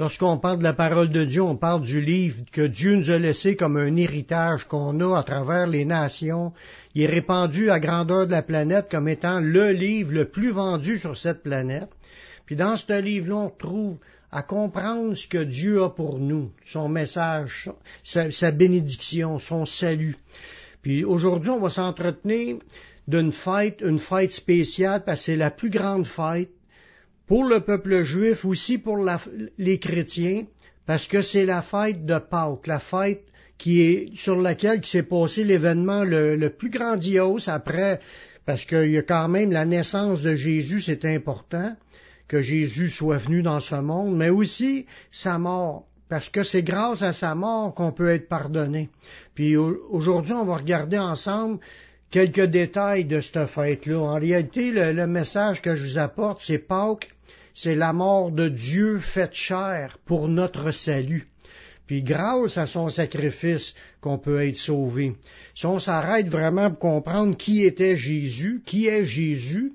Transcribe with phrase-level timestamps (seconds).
[0.00, 3.18] Lorsqu'on parle de la parole de Dieu, on parle du livre que Dieu nous a
[3.18, 6.54] laissé comme un héritage qu'on a à travers les nations.
[6.94, 10.96] Il est répandu à grandeur de la planète comme étant le livre le plus vendu
[10.96, 11.90] sur cette planète.
[12.46, 13.98] Puis dans ce livre-là, on trouve
[14.32, 17.68] à comprendre ce que Dieu a pour nous, son message,
[18.02, 20.16] sa, bénédiction, son salut.
[20.80, 22.56] Puis aujourd'hui, on va s'entretenir
[23.06, 26.48] d'une fête, une fête spéciale, parce que c'est la plus grande fête
[27.30, 28.98] pour le peuple juif, aussi pour
[29.56, 30.46] les chrétiens,
[30.84, 33.22] parce que c'est la fête de Pâques, la fête
[33.56, 38.00] qui est sur laquelle s'est passé l'événement le, plus grandiose après,
[38.44, 41.76] parce qu'il y a quand même la naissance de Jésus, c'est important
[42.26, 47.02] que Jésus soit venu dans ce monde, mais aussi sa mort, parce que c'est grâce
[47.02, 48.88] à sa mort qu'on peut être pardonné.
[49.36, 51.60] Puis aujourd'hui, on va regarder ensemble
[52.10, 54.00] quelques détails de cette fête-là.
[54.00, 57.08] En réalité, le, le, message que je vous apporte, c'est Pâques
[57.54, 61.28] c'est la mort de Dieu faite chair pour notre salut.
[61.86, 65.14] Puis grâce à son sacrifice qu'on peut être sauvé.
[65.54, 69.72] Si on s'arrête vraiment pour comprendre qui était Jésus, qui est Jésus,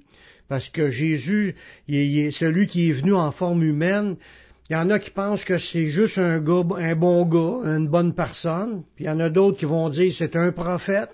[0.48, 1.56] parce que Jésus,
[1.88, 4.16] il est celui qui est venu en forme humaine,
[4.70, 7.88] il y en a qui pensent que c'est juste un, gars, un bon gars, une
[7.88, 11.10] bonne personne, puis il y en a d'autres qui vont dire c'est un prophète.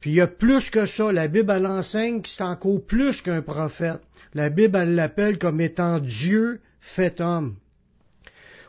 [0.00, 3.20] Puis il y a plus que ça, la Bible elle enseigne que c'est encore plus
[3.20, 4.00] qu'un prophète.
[4.34, 7.56] La Bible, elle l'appelle comme étant Dieu fait homme.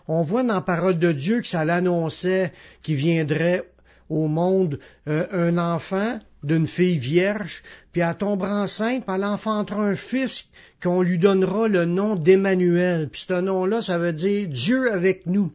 [0.08, 2.52] On voit dans la parole de Dieu que ça l'annonçait
[2.82, 3.64] qu'il viendrait
[4.10, 9.82] au monde euh, un enfant d'une fille vierge, puis elle tombera enceinte, puis elle enfantera
[9.82, 10.46] un fils
[10.82, 13.10] qu'on lui donnera le nom d'Emmanuel.
[13.10, 15.52] Puis ce nom-là, ça veut dire Dieu avec nous.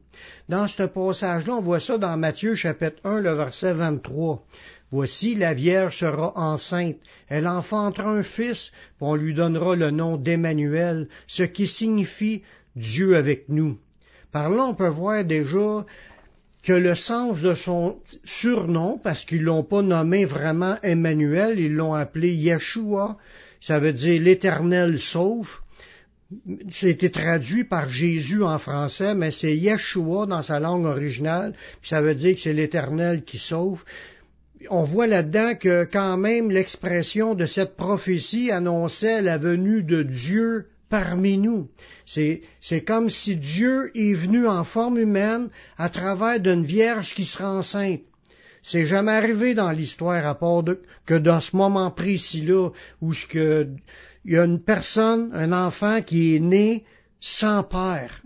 [0.48, 4.44] Dans ce passage-là, on voit ça dans Matthieu chapitre 1, le verset 23.
[4.90, 6.96] Voici, la Vierge sera enceinte,
[7.28, 12.42] elle enfantera un fils, on lui donnera le nom d'Emmanuel, ce qui signifie
[12.76, 13.78] Dieu avec nous.
[14.30, 15.84] Par là, on peut voir déjà
[16.62, 21.94] que le sens de son surnom, parce qu'ils l'ont pas nommé vraiment Emmanuel, ils l'ont
[21.94, 23.18] appelé Yeshua,
[23.60, 25.60] ça veut dire l'Éternel sauve.
[26.70, 32.00] C'était traduit par Jésus en français, mais c'est Yeshua dans sa langue originale, puis ça
[32.00, 33.84] veut dire que c'est l'Éternel qui sauve
[34.70, 40.66] on voit là-dedans que quand même l'expression de cette prophétie annonçait la venue de Dieu
[40.88, 41.68] parmi nous.
[42.06, 42.42] C'est,
[42.86, 45.48] comme si Dieu est venu en forme humaine
[45.78, 48.02] à travers d'une vierge qui sera enceinte.
[48.62, 50.64] C'est jamais arrivé dans l'histoire à part
[51.04, 52.70] que dans ce moment précis-là
[53.02, 53.76] où il
[54.24, 56.84] y a une personne, un enfant qui est né
[57.20, 58.22] sans père.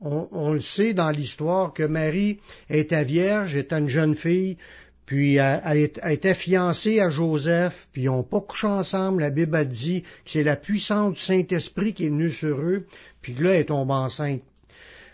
[0.00, 4.58] On, on le sait dans l'histoire que Marie était vierge, était une jeune fille,
[5.06, 9.20] puis elle, était fiancée à Joseph, puis ils n'ont pas couché ensemble.
[9.20, 12.86] La Bible a dit que c'est la puissance du Saint-Esprit qui est venue sur eux,
[13.20, 14.42] puis là, elle est tombée enceinte.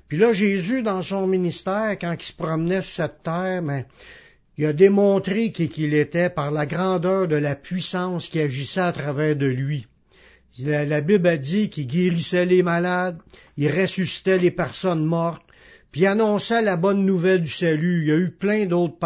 [0.08, 3.84] Puis là, Jésus, dans son ministère, quand il se promenait sur cette terre, ben,
[4.58, 8.92] il a démontré qui qu'il était par la grandeur de la puissance qui agissait à
[8.92, 9.86] travers de lui.
[10.58, 13.18] La, la Bible a dit qu'il guérissait les malades,
[13.56, 15.44] il ressuscitait les personnes mortes,
[15.92, 18.02] puis annonçait la bonne nouvelle du salut.
[18.02, 18.96] Il y a eu plein d'autres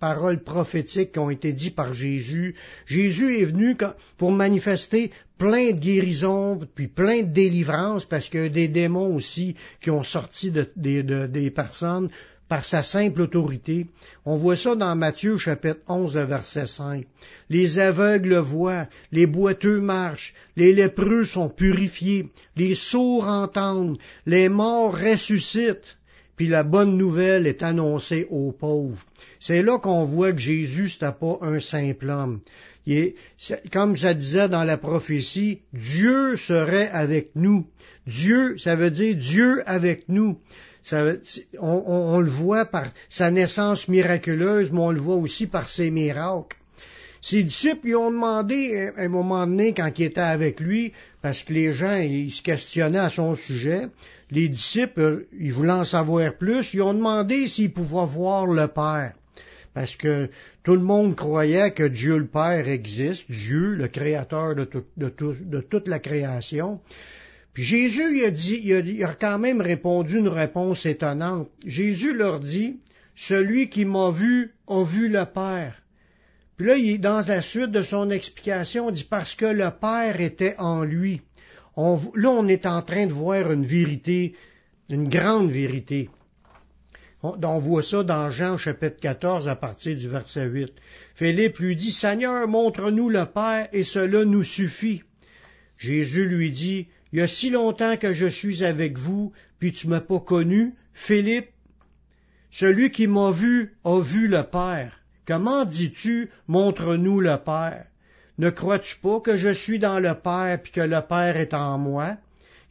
[0.00, 2.56] paroles prophétiques qui ont été dites par Jésus.
[2.86, 3.76] Jésus est venu
[4.18, 9.14] pour manifester plein de guérisons, puis plein de délivrances, parce qu'il y a des démons
[9.14, 12.08] aussi qui ont sorti des personnes
[12.48, 13.86] par sa simple autorité.
[14.26, 17.06] On voit ça dans Matthieu chapitre 11, verset 5.
[17.48, 23.96] Les aveugles voient, les boiteux marchent, les lépreux sont purifiés, les sourds entendent,
[24.26, 25.96] les morts ressuscitent
[26.36, 29.04] puis la bonne nouvelle est annoncée aux pauvres.
[29.38, 32.40] C'est là qu'on voit que Jésus, n'était pas un simple homme.
[33.70, 37.66] comme je disais dans la prophétie, Dieu serait avec nous.
[38.06, 40.38] Dieu, ça veut dire Dieu avec nous.
[41.60, 46.56] on, le voit par sa naissance miraculeuse, mais on le voit aussi par ses miracles.
[47.20, 51.44] Ses disciples lui ont demandé à un moment donné, quand il était avec lui, parce
[51.44, 53.86] que les gens ils se questionnaient à son sujet,
[54.32, 59.12] les disciples, ils voulaient en savoir plus, ils ont demandé s'ils pouvaient voir le Père.
[59.74, 60.30] Parce que
[60.62, 65.98] tout le monde croyait que Dieu le Père existe, Dieu, le créateur de, toute la
[65.98, 66.80] création.
[67.52, 71.50] Puis Jésus il a, dit, il a, a quand même répondu une réponse étonnante.
[71.66, 72.80] Jésus leur dit,
[73.14, 75.82] celui qui m'a vu a vu le Père.
[76.56, 80.54] Puis là, dans la suite de son explication, il dit parce que le Père était
[80.58, 81.20] en lui.
[81.76, 84.34] Là, on est en train de voir une vérité,
[84.90, 86.10] une grande vérité.
[87.22, 90.72] On, on, voit ça dans Jean chapitre 14 à partir du verset 8.
[91.14, 95.02] Philippe lui dit, Seigneur, montre-nous le Père et cela nous suffit.
[95.78, 99.88] Jésus lui dit, Il y a si longtemps que je suis avec vous, puis tu
[99.88, 101.50] m'as pas connu, Philippe.
[102.50, 105.00] Celui qui m'a vu a vu le Père.
[105.26, 107.86] Comment dis-tu, montre-nous le Père?
[108.42, 111.78] Ne crois-tu pas que je suis dans le Père puis que le Père est en
[111.78, 112.16] moi?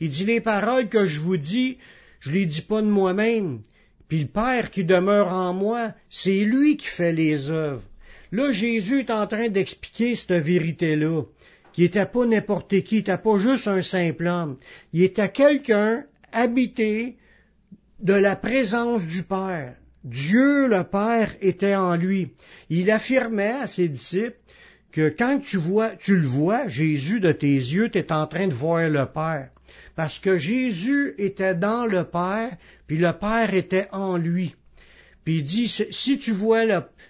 [0.02, 1.78] Il dit les paroles que je vous dis,
[2.20, 3.62] je les dis pas de moi-même.
[4.10, 7.88] Puis le Père qui demeure en moi, c'est lui qui fait les œuvres.
[8.34, 11.22] Là, Jésus est en train d'expliquer cette vérité-là,
[11.72, 14.58] qui n'était pas n'importe qui, n'était pas juste un simple homme.
[14.92, 16.04] Il était quelqu'un
[16.34, 17.16] habité
[18.02, 19.76] de la présence du Père.
[20.04, 22.34] Dieu le Père était en lui.
[22.70, 24.41] Il affirmait à ses disciples
[24.92, 28.48] que quand tu vois, tu le vois, Jésus de tes yeux, tu es en train
[28.48, 29.50] de voir le Père.
[29.96, 32.58] Parce que Jésus était dans le Père,
[32.88, 34.56] puis le Père était en lui.
[35.24, 36.66] Puis il dit, si tu vois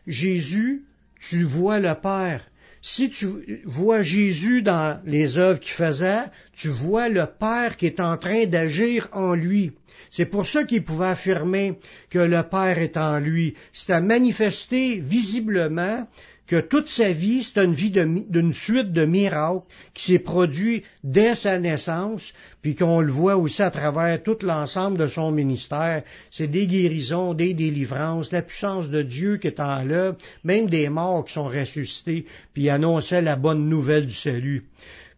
[0.07, 0.83] Jésus,
[1.19, 2.45] tu vois le Père.
[2.81, 3.27] Si tu
[3.65, 8.45] vois Jésus dans les œuvres qu'il faisait, tu vois le Père qui est en train
[8.47, 9.71] d'agir en lui.
[10.09, 11.79] C'est pour ça qu'il pouvait affirmer
[12.09, 13.53] que le Père est en lui.
[13.71, 16.07] C'est à manifester visiblement
[16.51, 19.63] que toute sa vie, c'est une vie d'une suite de miracles
[19.93, 24.97] qui s'est produit dès sa naissance, puis qu'on le voit aussi à travers tout l'ensemble
[24.97, 26.03] de son ministère.
[26.29, 30.89] C'est des guérisons, des délivrances, la puissance de Dieu qui est en l'œuvre, même des
[30.89, 34.65] morts qui sont ressuscités, puis annonçait la bonne nouvelle du salut.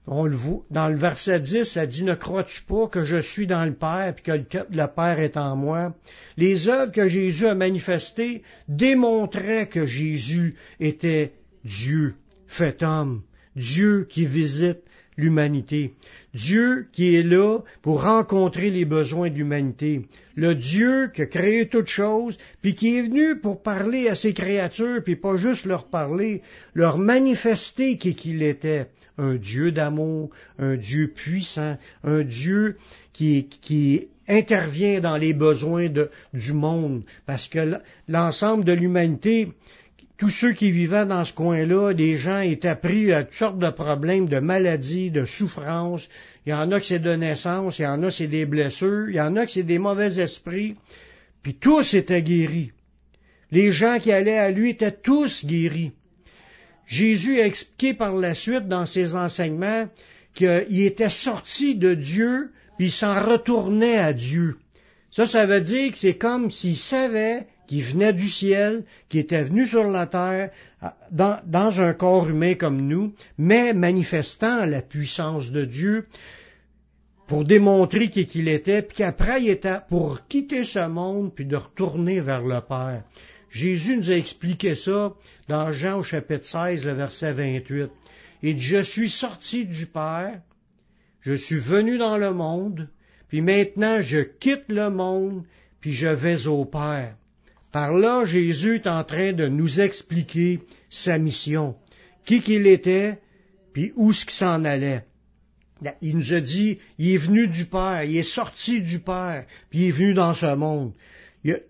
[0.05, 3.47] On le voit, dans le verset 10, ça dit, ne crois-tu pas que je suis
[3.47, 5.95] dans le Père, puis que le Père est en moi?
[6.35, 11.31] Les œuvres que Jésus a manifestées démontraient que Jésus était
[11.63, 12.15] Dieu,
[12.47, 13.21] fait homme,
[13.55, 14.79] Dieu qui visite
[15.15, 15.93] l'humanité,
[16.33, 21.69] Dieu qui est là pour rencontrer les besoins de l'humanité, le Dieu qui a créé
[21.69, 25.85] toutes choses, puis qui est venu pour parler à ses créatures, puis pas juste leur
[25.85, 26.41] parler,
[26.73, 30.29] leur manifester qui qu'il était un Dieu d'amour,
[30.59, 32.77] un Dieu puissant, un Dieu
[33.11, 39.49] qui, qui intervient dans les besoins de, du monde, parce que l'ensemble de l'humanité,
[40.17, 43.69] tous ceux qui vivaient dans ce coin-là, des gens étaient pris à toutes sortes de
[43.69, 46.07] problèmes, de maladies, de souffrances.
[46.45, 49.09] Il y en a que c'est de naissance, il y en a c'est des blessures,
[49.09, 50.75] il y en a que c'est des mauvais esprits.
[51.41, 52.71] Puis tous étaient guéris.
[53.51, 55.91] Les gens qui allaient à lui étaient tous guéris.
[56.85, 59.87] Jésus a expliqué par la suite dans ses enseignements
[60.33, 64.57] qu'il était sorti de Dieu, puis il s'en retournait à Dieu.
[65.11, 69.43] Ça, ça veut dire que c'est comme s'il savait qu'il venait du ciel, qu'il était
[69.43, 70.49] venu sur la terre,
[71.11, 76.07] dans, un corps humain comme nous, mais manifestant la puissance de Dieu
[77.27, 81.55] pour démontrer qui qu'il était, puis qu'après il était pour quitter ce monde, puis de
[81.55, 83.03] retourner vers le Père.
[83.53, 85.13] Jésus nous a expliqué ça
[85.47, 87.91] dans Jean au chapitre 16, le verset 28.
[88.41, 90.41] Il dit, je suis sorti du Père,
[91.21, 92.89] je suis venu dans le monde,
[93.27, 95.43] puis maintenant je quitte le monde,
[95.79, 97.15] puis je vais au Père.
[97.71, 101.75] Par là, Jésus est en train de nous expliquer sa mission,
[102.25, 103.19] qui qu'il était,
[103.71, 105.05] puis où ce qu'il s'en allait.
[106.01, 109.81] Il nous a dit, il est venu du Père, il est sorti du Père, puis
[109.81, 110.93] il est venu dans ce monde.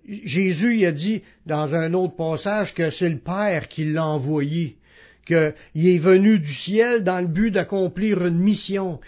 [0.08, 4.78] Jésus a dit dans un autre passage que c'est le Père qui l'a envoyé,
[5.26, 9.00] qu'il est venu du ciel dans le but d'accomplir une mission.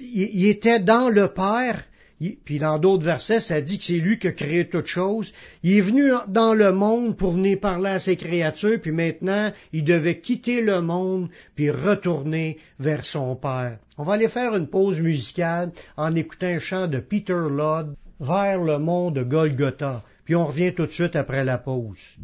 [0.00, 1.84] Il, était dans le Père,
[2.44, 5.32] puis dans d'autres versets, ça dit que c'est lui qui a créé toutes choses.
[5.62, 9.84] Il est venu dans le monde pour venir parler à ses créatures, puis maintenant, il
[9.84, 13.78] devait quitter le monde, puis retourner vers son Père.
[13.98, 18.60] On va aller faire une pause musicale en écoutant un chant de Peter Lodd vers
[18.60, 20.02] le mont de Golgotha.
[20.24, 22.18] Puis on revient tout de suite après la pause.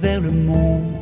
[0.00, 0.97] vers le Golgotha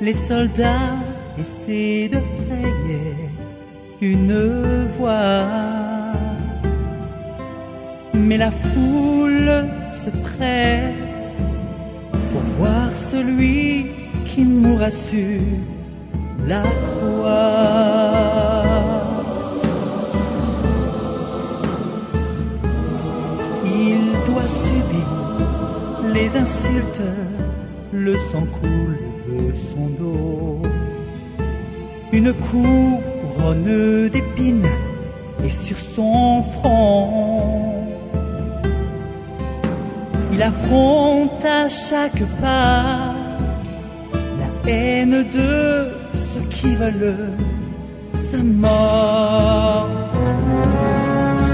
[0.00, 0.96] les soldats
[1.38, 3.30] essaient de frayer
[4.00, 5.46] une voie.
[8.14, 9.66] Mais la foule
[10.04, 10.94] se presse
[12.30, 13.86] pour voir celui
[14.24, 15.40] qui mourra sur
[16.46, 17.42] la croix.
[23.64, 25.08] Il doit subir
[26.12, 27.02] les insultes,
[27.92, 28.77] le sang coule
[32.28, 34.68] Une couronne d'épines
[35.42, 37.86] est sur son front.
[40.32, 43.14] Il affronte à chaque pas
[44.40, 47.32] la haine de ceux qui veulent
[48.30, 49.88] sa mort.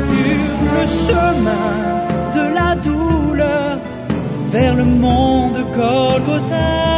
[0.09, 1.69] Sur le chemin
[2.35, 3.79] de la douleur
[4.51, 6.94] vers le monde Golgotha,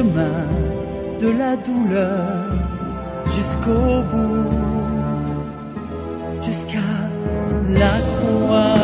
[0.00, 0.48] chemin
[1.20, 2.22] de la douleur
[3.34, 4.48] jusqu'au bout,
[6.40, 6.90] jusqu'à
[7.80, 8.80] la croix.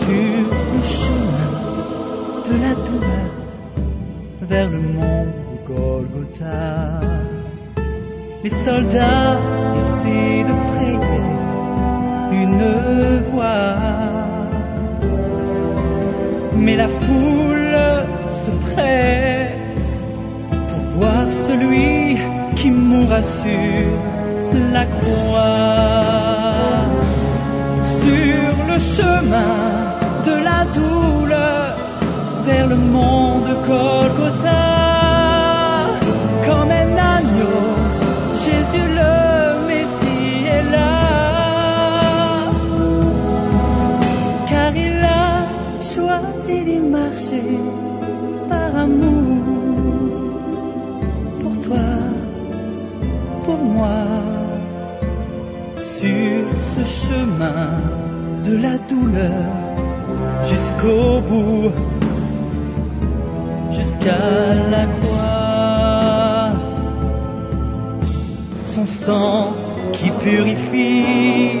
[0.00, 1.52] Sur le chemin
[2.46, 3.30] de la douleur
[4.42, 5.26] vers le mont
[5.66, 7.00] Golgotha,
[8.44, 9.55] les soldats
[16.76, 17.78] La foule
[18.44, 19.88] se presse
[20.68, 22.18] pour voir celui
[22.54, 23.86] qui mourra sur
[24.74, 26.06] la croix.
[28.02, 29.56] Sur le chemin
[30.26, 31.76] de la douleur
[32.44, 33.95] vers le monde Golgotha,
[58.88, 59.44] douleur
[60.44, 61.72] jusqu'au bout,
[63.70, 66.52] jusqu'à la croix.
[68.74, 69.54] Son sang
[69.92, 71.58] qui purifie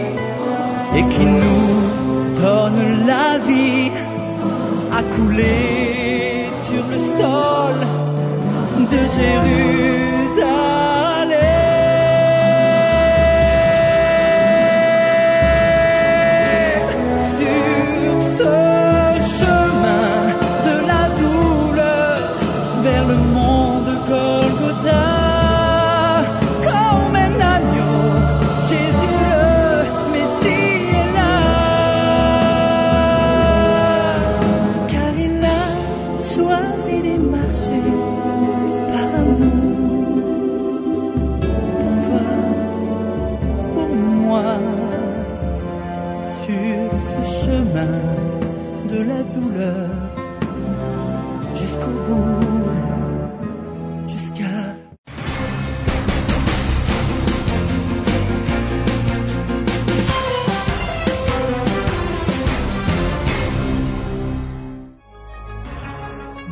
[0.96, 3.90] et qui nous donne la vie
[4.92, 7.76] a coulé sur le sol
[8.90, 9.55] de Jérusalem.
[47.02, 48.00] Ce chemin
[48.88, 49.90] de la douleur
[51.54, 52.56] jusqu'au bout,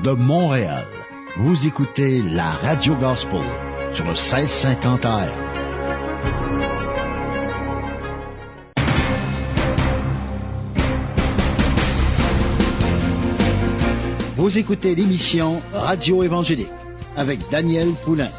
[0.05, 0.85] De Montréal,
[1.39, 3.41] vous écoutez la Radio Gospel
[3.95, 5.44] sur le 1650 AM.
[14.45, 16.69] Vous écoutez l'émission Radio Évangélique
[17.17, 18.31] avec Daniel Poulain.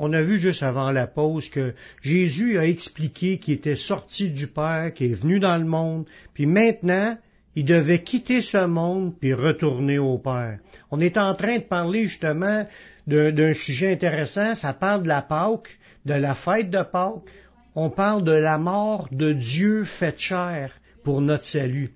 [0.00, 4.48] On a vu juste avant la pause que Jésus a expliqué qu'il était sorti du
[4.48, 7.16] Père, qu'il est venu dans le monde, puis maintenant,
[7.54, 10.58] il devait quitter ce monde puis retourner au Père.
[10.90, 12.66] On est en train de parler justement
[13.06, 17.30] d'un sujet intéressant, ça parle de la Pâque, de la fête de Pâques.
[17.76, 21.90] On parle de la mort de Dieu faite chair pour notre salut.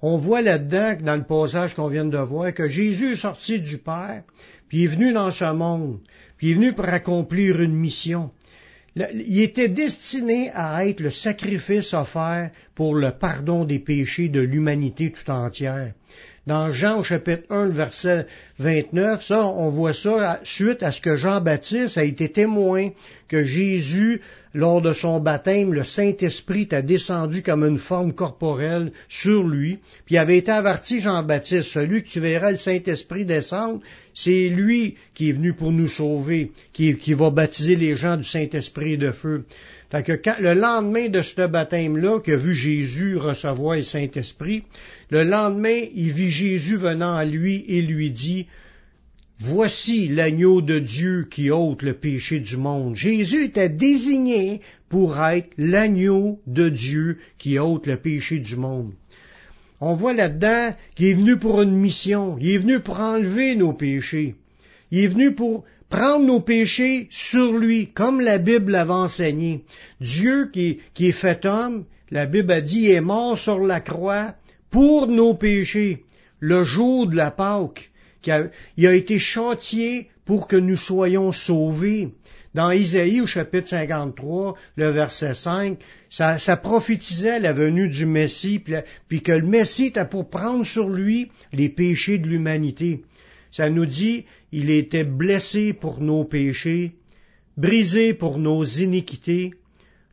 [0.00, 3.78] On voit là-dedans, dans le passage qu'on vient de voir, que Jésus est sorti du
[3.78, 4.22] Père,
[4.68, 6.00] puis est venu dans ce monde,
[6.36, 8.30] puis est venu pour accomplir une mission.
[8.96, 15.12] Il était destiné à être le sacrifice offert pour le pardon des péchés de l'humanité
[15.12, 15.92] tout entière.
[16.46, 18.26] Dans Jean au chapitre 1, le verset
[18.58, 22.90] 29, ça, on voit ça suite à ce que Jean-Baptiste a été témoin
[23.28, 24.20] que Jésus
[24.54, 30.18] lors de son baptême, le Saint-Esprit a descendu comme une forme corporelle sur lui, puis
[30.18, 33.80] avait été averti Jean-Baptiste, celui que tu verras le Saint-Esprit descendre,
[34.14, 38.98] c'est lui qui est venu pour nous sauver, qui, va baptiser les gens du Saint-Esprit
[38.98, 39.44] de feu.
[39.90, 44.64] Fait que quand, le lendemain de ce baptême-là, qu'a vu Jésus recevoir le Saint-Esprit,
[45.10, 48.46] le lendemain, il vit Jésus venant à lui et lui dit,
[49.44, 52.94] Voici l'agneau de Dieu qui ôte le péché du monde.
[52.94, 58.92] Jésus était désigné pour être l'agneau de Dieu qui ôte le péché du monde.
[59.80, 62.36] On voit là-dedans qu'il est venu pour une mission.
[62.40, 64.36] Il est venu pour enlever nos péchés.
[64.92, 69.64] Il est venu pour prendre nos péchés sur lui, comme la Bible l'avait enseigné.
[70.00, 74.36] Dieu qui, est fait homme, la Bible a dit, est mort sur la croix
[74.70, 76.04] pour nos péchés,
[76.38, 77.91] le jour de la Pâque
[78.76, 82.08] il a été châtié pour que nous soyons sauvés.
[82.54, 85.78] Dans Isaïe au chapitre 53, le verset 5,
[86.10, 88.74] ça, prophétisait la venue du Messie, puis,
[89.08, 93.04] puis que le Messie était pour prendre sur lui les péchés de l'humanité.
[93.50, 96.92] Ça nous dit, il était blessé pour nos péchés,
[97.56, 99.52] brisé pour nos iniquités.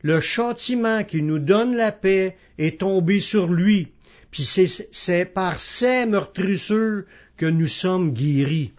[0.01, 3.87] Le châtiment qui nous donne la paix est tombé sur lui.
[4.31, 4.47] Puis
[4.91, 7.03] c'est par ses meurtrissures
[7.39, 8.73] que nous sommes guéris.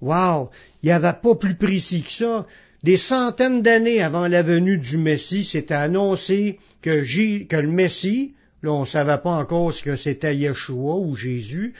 [0.00, 0.50] Wow!
[0.82, 2.46] Il n'y avait pas plus précis que ça.
[2.82, 8.80] Des centaines d'années avant la venue du Messie, c'était annoncé que, le Messie, là on
[8.80, 11.74] ne savait pas encore ce que c'était Yeshua ou Jésus,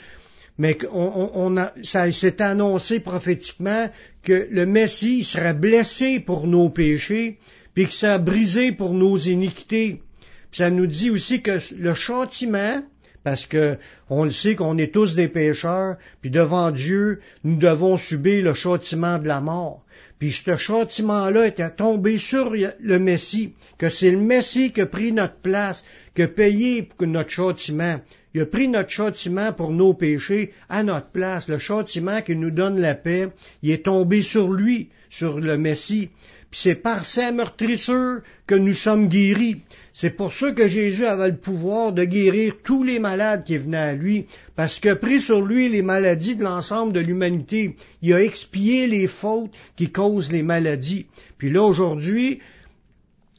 [0.59, 3.91] mais on, a, ça s'est annoncé prophétiquement
[4.23, 7.38] que le Messie serait blessé pour nos péchés,
[7.75, 10.02] puis que ça a brisé pour nos iniquités.
[10.50, 12.83] Puis ça nous dit aussi que le châtiment
[13.25, 13.76] parce que
[14.11, 18.55] on le sait qu'on est tous des pécheurs, puis devant Dieu, nous devons subir le
[18.55, 19.85] châtiment de la mort.
[20.19, 25.11] Puis ce châtiment-là était tombé sur le Messie, que c'est le Messie qui a pris
[25.11, 28.00] notre place, qui a payé pour notre châtiment.
[28.35, 31.49] Il a pris notre châtiment pour nos péchés à notre place.
[31.49, 33.29] Le châtiment qui nous donne la paix,
[33.62, 36.11] il est tombé sur lui, sur le Messie.
[36.52, 39.62] Puis c'est par sa meurtrissure que nous sommes guéris.
[39.95, 43.78] C'est pour ça que Jésus avait le pouvoir de guérir tous les malades qui venaient
[43.78, 47.75] à lui, parce que pris sur lui les maladies de l'ensemble de l'humanité.
[48.02, 51.06] Il a expié les fautes qui causent les maladies.
[51.38, 52.41] Puis là, aujourd'hui,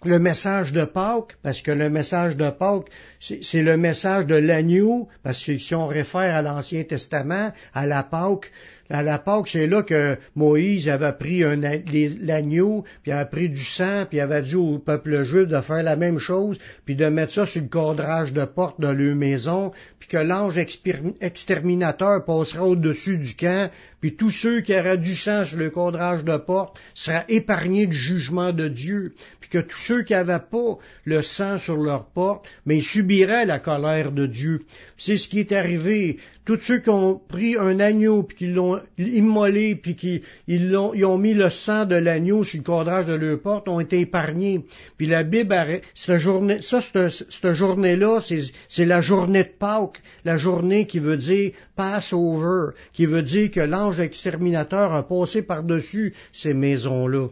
[0.05, 5.07] le message de Pâques, parce que le message de Pâques, c'est le message de l'agneau,
[5.21, 8.51] parce que si on réfère à l'Ancien Testament, à la Pâques,
[8.89, 11.43] à la Pâque, c'est là que Moïse avait pris
[12.21, 15.95] l'agneau, puis avait pris du sang, puis avait dit au peuple juif de faire la
[15.95, 20.09] même chose, puis de mettre ça sur le cadrage de porte de leur maison, puis
[20.09, 23.69] que l'ange exterminateur passera au-dessus du camp,
[24.03, 27.95] puis tous ceux qui auraient du sang sur le cadrage de porte seraient épargnés du
[27.95, 32.45] jugement de Dieu, puis que tous ceux qui n'avaient pas le sang sur leur porte,
[32.65, 34.65] mais subiraient la colère de Dieu.
[34.97, 38.81] C'est ce qui est arrivé tous ceux qui ont pris un agneau, puis qui l'ont
[38.97, 43.05] immolé, puis qui ils, ont, ils ont mis le sang de l'agneau sur le cadrage
[43.05, 44.65] de leur porte, ont été épargnés.
[44.97, 50.85] Puis la Bible, cette journée, ça, cette, journée-là, c'est la journée de Pâques, la journée
[50.85, 57.27] qui veut dire Passover, qui veut dire que l'ange exterminateur a passé par-dessus ces maisons-là.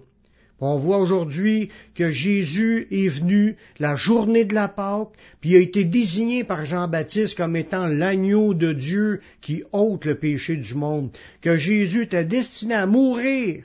[0.64, 5.10] On voit aujourd'hui que Jésus est venu la journée de la Pâque,
[5.42, 10.58] puis a été désigné par Jean-Baptiste comme étant l'agneau de Dieu qui ôte le péché
[10.58, 11.10] du monde,
[11.42, 13.64] que Jésus était destiné à mourir.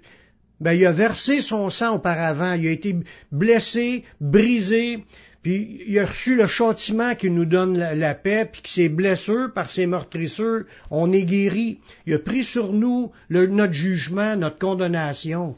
[0.59, 2.97] Ben, il a versé son sang auparavant, il a été
[3.31, 5.05] blessé, brisé,
[5.47, 9.53] puis il a reçu le châtiment qui nous donne la, paix, puis que ses blessures,
[9.55, 11.79] par ses meurtrissures, on est guéri.
[12.05, 15.55] Il a pris sur nous notre jugement, notre condamnation.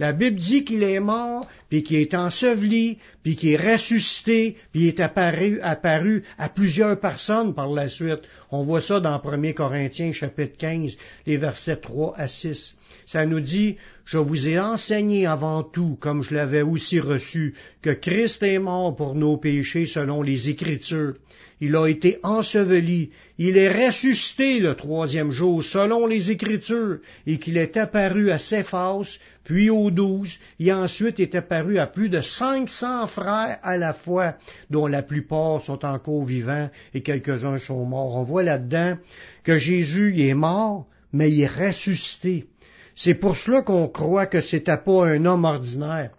[0.00, 4.88] La Bible dit qu'il est mort, puis qu'il est enseveli, puis qu'il est ressuscité, puis
[4.88, 8.22] est apparu, apparu à plusieurs personnes par la suite.
[8.50, 12.74] On voit ça dans 1 Corinthiens chapitre 15, les versets 3 à 6.
[13.06, 17.90] Ça nous dit, je vous ai enseigné avant tout, comme je l'avais aussi reçu, que
[17.90, 21.14] Christ est mort pour nos péchés selon les Écritures
[21.62, 27.56] il a été enseveli, il est ressuscité le troisième jour selon les Écritures, et qu'il
[27.56, 32.68] est apparu à Céphas, puis aux douze, et ensuite est apparu à plus de cinq
[32.68, 34.34] cents frères à la fois,
[34.70, 38.16] dont la plupart sont encore vivants et quelques-uns sont morts.
[38.16, 38.98] On voit là-dedans
[39.44, 42.46] que Jésus est mort, mais il est ressuscité.
[42.94, 46.10] C'est pour cela qu'on croit que c'était pas un homme ordinaire.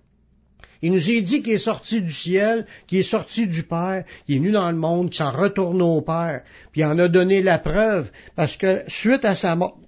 [0.82, 4.36] Il nous a dit qu'il est sorti du ciel, qu'il est sorti du Père, qu'il
[4.36, 6.42] est venu dans le monde, qu'il s'en retourne au Père,
[6.74, 9.80] puis il en a donné la preuve, parce que suite à sa mort,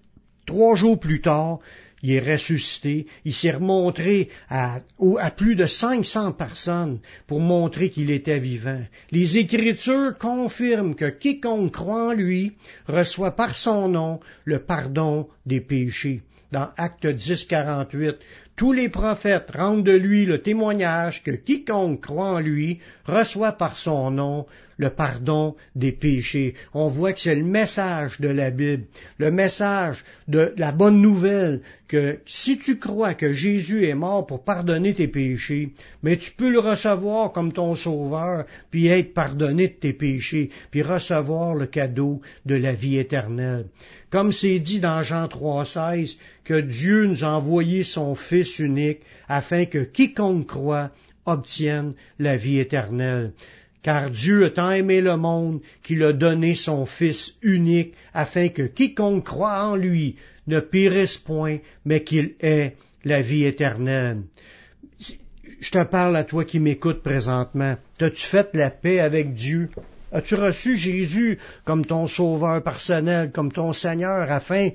[0.46, 1.60] trois jours plus tard,
[2.02, 4.80] il est ressuscité, il s'est remontré à,
[5.20, 8.82] à plus de 500 personnes pour montrer qu'il était vivant.
[9.12, 12.54] Les Écritures confirment que quiconque croit en lui
[12.88, 16.22] reçoit par son nom le pardon des péchés.
[16.56, 18.16] Dans Acte 10, 48,
[18.56, 23.76] tous les prophètes rendent de lui le témoignage que quiconque croit en lui reçoit par
[23.76, 24.46] son nom
[24.78, 26.56] le pardon des péchés.
[26.74, 28.86] On voit que c'est le message de la Bible,
[29.18, 34.44] le message de la bonne nouvelle que si tu crois que Jésus est mort pour
[34.44, 35.70] pardonner tes péchés,
[36.02, 40.82] mais tu peux le recevoir comme ton sauveur, puis être pardonné de tes péchés, puis
[40.82, 43.68] recevoir le cadeau de la vie éternelle.
[44.10, 49.66] Comme c'est dit dans Jean 3,16, que Dieu nous a envoyé son Fils unique afin
[49.66, 50.92] que quiconque croit
[51.26, 53.34] obtienne la vie éternelle
[53.86, 58.64] car Dieu a tant aimé le monde qu'il a donné son Fils unique, afin que
[58.64, 60.16] quiconque croit en lui
[60.48, 64.24] ne périsse point, mais qu'il ait la vie éternelle.
[64.98, 67.78] Je te parle à toi qui m'écoutes présentement.
[68.00, 69.70] T'as-tu fait la paix avec Dieu?
[70.12, 74.70] As-tu reçu Jésus comme ton sauveur personnel, comme ton Seigneur, afin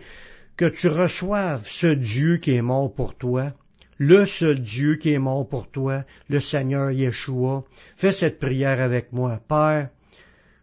[0.56, 3.54] que tu reçoives ce Dieu qui est mort pour toi?
[4.00, 7.64] Le seul Dieu qui est mort pour toi, le Seigneur Yeshua.
[7.96, 9.38] Fais cette prière avec moi.
[9.46, 9.90] Père,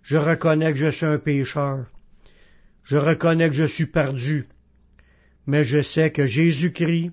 [0.02, 1.86] je reconnais que je suis un pécheur.
[2.86, 4.48] Je reconnais que je suis perdu.
[5.46, 7.12] Mais je sais que Jésus-Christ,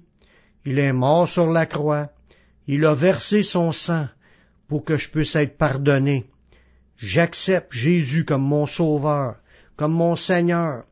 [0.65, 2.09] il est mort sur la croix.
[2.67, 4.09] Il a versé son sang
[4.67, 6.25] pour que je puisse être pardonné.
[6.97, 9.37] J'accepte Jésus comme mon sauveur,
[9.77, 10.85] comme mon Seigneur.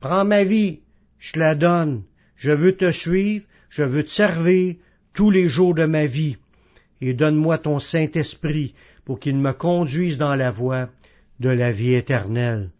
[0.00, 0.80] Prends ma vie,
[1.18, 2.04] je la donne.
[2.42, 4.74] Je veux te suivre, je veux te servir
[5.14, 6.38] tous les jours de ma vie,
[7.00, 8.74] et donne-moi ton Saint-Esprit
[9.04, 10.88] pour qu'il me conduise dans la voie
[11.38, 12.70] de la vie éternelle.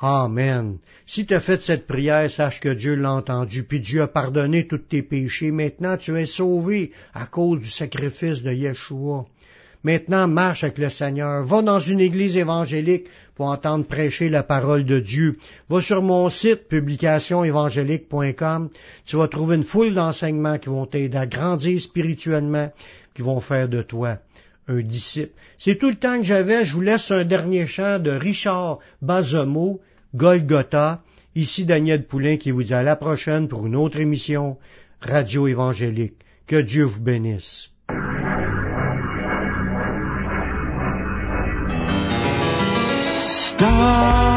[0.00, 0.78] Amen.
[1.06, 4.66] Si tu as fait cette prière, sache que Dieu l'a entendu, puis Dieu a pardonné
[4.66, 5.52] tous tes péchés.
[5.52, 9.26] Maintenant, tu es sauvé à cause du sacrifice de Yeshua.
[9.84, 11.44] Maintenant, marche avec le Seigneur.
[11.44, 15.38] Va dans une église évangélique pour entendre prêcher la parole de Dieu.
[15.68, 18.70] Va sur mon site publicationévangélique.com.
[19.04, 22.72] Tu vas trouver une foule d'enseignements qui vont t'aider à grandir spirituellement,
[23.14, 24.18] qui vont faire de toi
[24.68, 25.32] un disciple.
[25.58, 26.64] C'est tout le temps que j'avais.
[26.64, 29.80] Je vous laisse un dernier chant de Richard Bazemo,
[30.14, 31.02] Golgotha.
[31.34, 34.58] Ici Daniel Poulain qui vous dit à la prochaine pour une autre émission
[35.00, 36.16] Radio Évangélique.
[36.46, 37.71] Que Dieu vous bénisse.
[43.62, 44.31] God.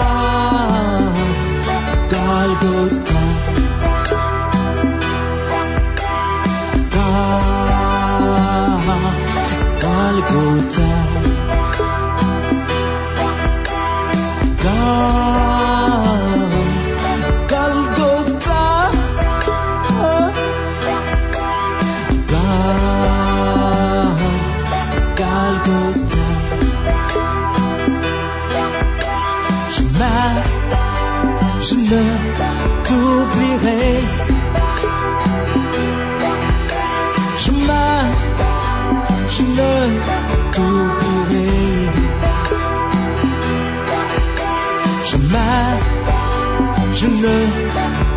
[46.95, 47.37] Je ne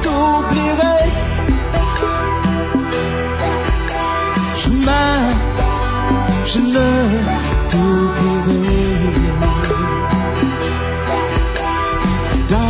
[0.02, 1.00] t'oublierai.
[4.60, 5.14] Chemin,
[6.44, 6.88] je ne
[7.70, 8.78] t'oublierai.
[12.48, 12.68] Dans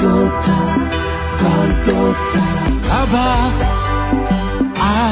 [0.00, 0.58] Golgotha.
[1.40, 2.44] Golgotha,
[3.00, 3.30] Abba,
[4.78, 5.02] à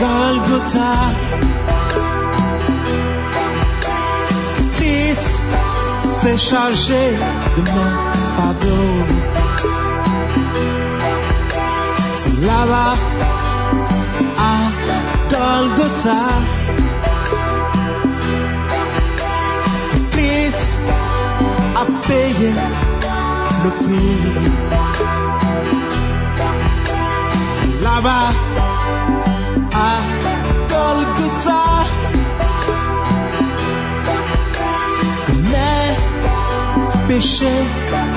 [0.00, 0.92] Golgotha.
[4.76, 5.40] Christ
[6.20, 7.04] s'est chargé
[7.56, 7.90] de mon
[8.36, 8.88] fardeau.
[12.14, 12.96] C'est là-bas,
[14.38, 14.56] à
[15.34, 16.22] Golgotha,
[20.12, 20.78] Christ
[21.76, 22.52] a payé
[29.76, 31.74] I call guitar.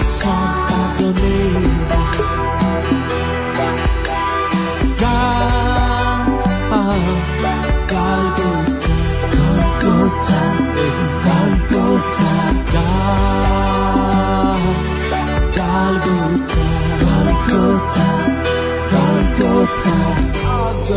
[0.04, 2.37] sans pardonner.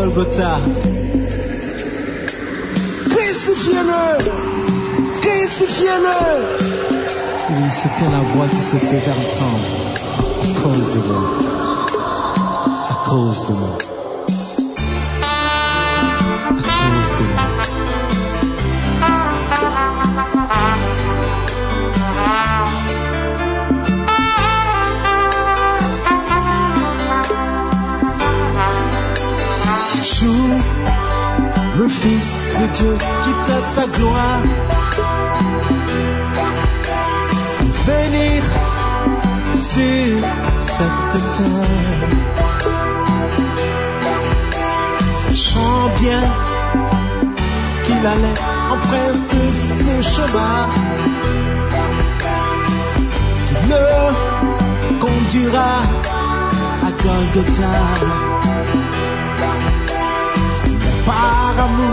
[0.01, 0.59] Golgotha.
[3.11, 4.03] Crucifiez-le
[5.21, 6.19] Crucifiez-le
[7.51, 9.61] Oui, c'était la voix qui se faisait entendre
[10.43, 11.21] à cause de moi.
[12.89, 14.00] À cause de moi.
[32.75, 34.43] Dieu quitta sa gloire.
[37.87, 38.43] Venir
[39.55, 40.13] sur
[40.57, 42.11] cette terre.
[45.23, 46.23] Sachant bien
[47.85, 48.41] qu'il allait
[48.75, 50.69] emprunter ce chemin.
[53.47, 55.73] Qui le conduira
[56.87, 57.75] à Golgotha.
[61.07, 61.90] par amour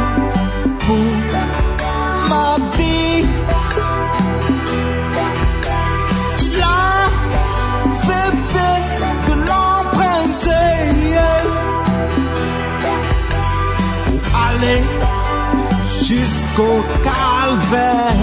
[16.58, 18.16] jusqu'au calvaire.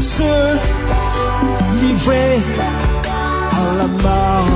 [0.00, 0.58] Se
[1.80, 2.40] livrer
[3.50, 4.46] à la mort.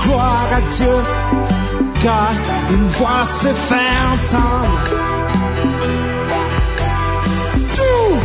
[0.00, 1.02] Gloire à Dieu,
[2.02, 2.32] car
[2.70, 4.80] une voix se fait entendre.
[7.74, 8.16] Tout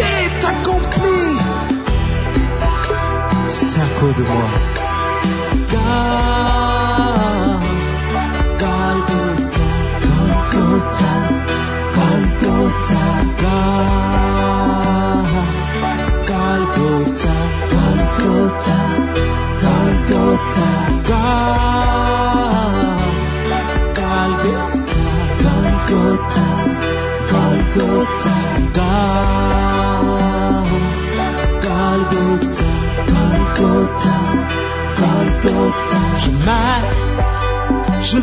[0.00, 1.38] est accompli.
[3.46, 4.50] C'est à cause de moi.
[5.70, 6.59] Gal-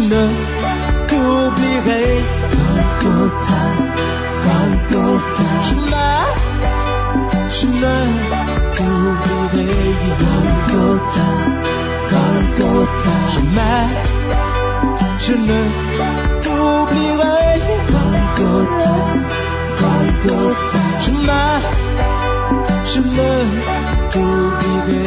[0.09, 0.23] ne
[1.07, 2.07] t'oublierai.
[2.53, 3.61] Golgotha,
[4.45, 5.47] Golgotha.
[5.67, 6.39] Je m'aime,
[7.57, 7.97] je ne
[8.75, 9.69] t'oublierai.
[10.21, 11.27] Golgotha,
[12.11, 13.15] Golgotha.
[13.33, 13.95] Je m'aime,
[15.25, 15.61] je ne
[16.43, 17.49] t'oublierai.
[17.91, 18.95] Golgotha,
[19.81, 20.83] Golgotha.
[21.03, 21.67] Je m'aime,
[22.91, 23.31] je ne
[24.11, 25.05] t'oublierai.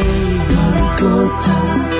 [0.52, 1.99] Golgotha.